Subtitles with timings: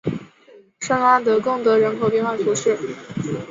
[0.79, 2.75] 圣拉德贡德人口变化图示